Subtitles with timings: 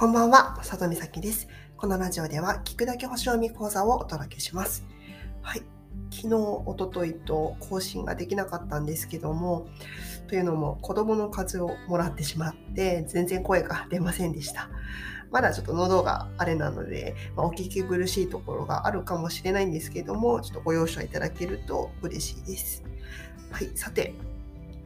[0.00, 1.46] こんばんは、里美咲です。
[1.76, 4.86] このラジオでは聞くだけ星読み講座をお届けします。
[5.42, 5.62] はい、
[6.10, 9.66] 昨日、おとといと更新ができなかったんですけども、
[10.26, 14.70] というのも子供の数をもらってしまって全然声が出ませんでした。
[15.30, 22.82] まだちょっと喉があれなので、まあ、お聞き苦しいところがあるかもしれないんですけども、ちょっとご容赦いただけると嬉しいです。
[23.50, 24.14] はい、さて、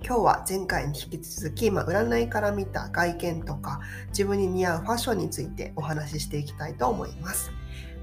[0.06, 7.50] 今日は前回に引き続き、まあ、占いから見た外見とか自分に似合うファッションについてお話ししていきたいと思います。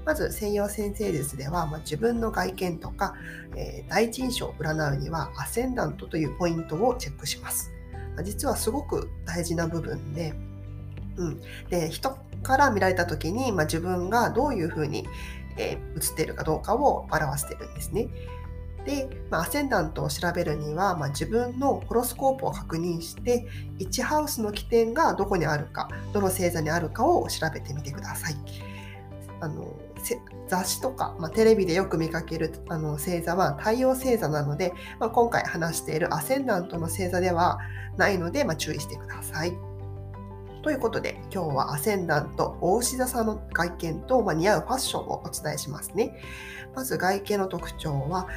[0.04, 3.14] まず西洋先生術では、まあ、自分の外見とか、
[3.54, 7.70] えー、第一印象を占うにはアセンダントというポイントをチェックします。
[8.24, 10.34] 実はすごく大事な部分で、
[11.16, 15.06] うん、で人から見られた時に、まあ、自分がどういうふうに、
[15.56, 18.08] えー、映っているかどうかを表しているんですね。
[18.84, 23.46] で、まあ、アセンダントを調べるには、まあ、自分のホロスコープを確認して
[23.78, 28.36] 1ハウスの起点がどこにあるかどの星座にあるかを調べてみてください。
[29.40, 29.76] あの
[30.48, 37.58] 雑誌とか、まあ、テレビでよく見かけるあの星座は太陽星座なので、まあ、今回話しているアセンダントの星座では
[37.96, 39.71] ないので、まあ、注意してください。
[40.62, 46.16] ということで今日はアセンダント大志座さんの外見と、まあ、似合うファッションをお伝えしますね。
[46.74, 48.28] まず外見の特徴は、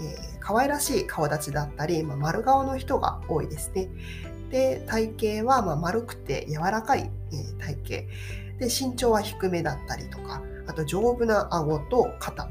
[0.00, 3.90] えー、可愛らしい顔立ちだったり、まあ、丸顔の人が多いですね。
[4.50, 12.48] で体型はま丸くて柔らかい、えー、体型で身長は低めだったりとかあと丈夫な顎と肩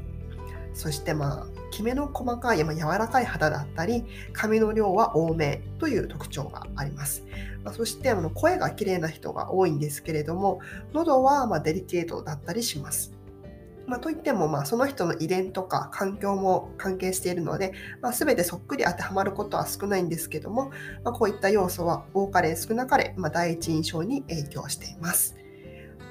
[0.74, 7.26] そしてまあきめの細かい、まあ、柔らかい肌だったり髪の量は多めという特徴があります、
[7.64, 10.60] まあ、そしてあの声が綺麗な人が多いんですけれども
[10.92, 13.12] 喉はまデリケートだったりします
[13.86, 20.70] まあ、といっても、まあ、その人の遺伝とか環境も関係しているので、まあ、全てそっくり当てはまることは少ないんですけども、
[21.04, 25.36] まあ、こういった要素は多かれ少なかれ、まあ、第一印象に影響しています。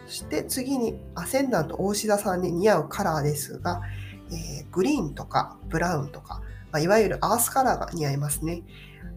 [0.05, 3.81] そして次にアセンダント大志田さんに似合うカラーですが、
[4.31, 6.41] えー、グリーンとかブラウンとか、
[6.71, 8.63] まあ、いわゆるアースカラーが似合いますね。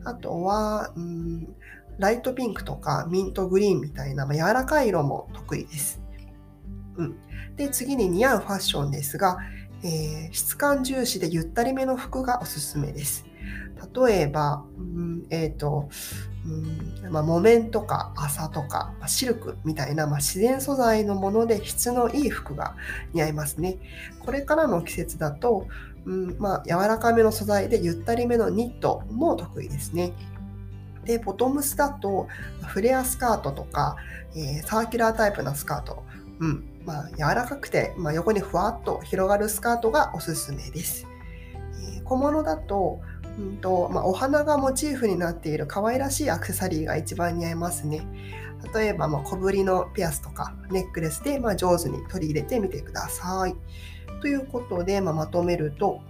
[0.05, 1.55] あとは、うん、
[1.99, 6.01] ライトピンクとかミントグリーンみたいな、まあ、柔らかい色も得意です。
[6.97, 7.17] うん、
[7.57, 9.39] で次に似合うファッションですが、
[9.83, 13.27] えー、質感重視でゆったりめの服がおすすめです。
[13.95, 15.89] 例えば、うん、え、ー、と、
[16.45, 22.77] うんまあ、木綿とか麻とか、まあ、シルクみたいな、まあ、自然素材のもので質のいい服が
[23.13, 23.79] 似合いますね。
[24.21, 25.67] これからの季節だと、
[26.05, 30.13] うんまあ、柔らかめの素材でゆったりめのニットも得意ですね。
[31.05, 32.29] で、ボトムスだと
[32.67, 33.97] フレアスカートとか、
[34.37, 36.05] えー、サーキュラータイプのスカート、
[36.41, 41.07] うんまあ、柔らかくて、まあ、横にふわっと広がるスカートがおすすめです。
[41.97, 43.01] えー、小物だと
[43.39, 48.07] うんとまあ、お花がモチーフになっている可愛らしいアクセサリーが一番似合いますね。
[48.75, 53.55] 例えば、まあ、小ぶりのピアスとかネックレスで、まあ、上手に取り入れてみてください。
[54.21, 56.01] ということで、まあ、まとめると、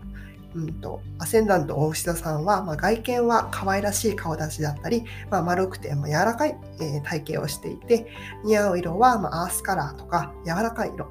[0.55, 8.07] うんと、アセンダント大志田さんは、まあ、外見は可愛らしい顔立ちだったり、まあ、丸くて、まあ、柔らかい、えー、体型をしていて、
[8.45, 11.09] 似合う色は、まあ、アースカラーとか柔らかい色。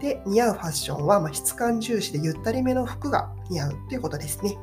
[0.00, 4.58] で、似合うファッションは、まあ、質感重視でゆったりめの服が似合うということですね。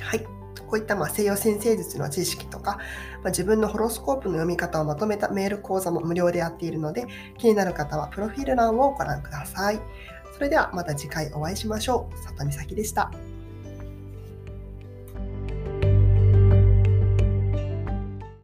[0.00, 0.26] はい。
[0.66, 2.78] こういったま西洋先生術の知識とか、
[3.22, 7.06] まあ、自分のホロスコープの読み方をまとめたメール講座も無料でやっているので、
[7.38, 9.80] 気になる方はプロフィール欄をご覧ください。
[10.34, 12.18] それではまた次回お会いしましょう。
[12.18, 13.10] 里美咲でした。